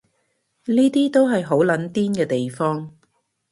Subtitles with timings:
[0.65, 2.91] 呢啲都係好撚癲嘅地方